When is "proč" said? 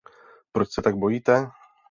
0.51-0.71